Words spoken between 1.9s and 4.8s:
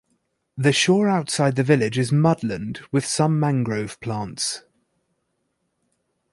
is mudland with some mangrove plants.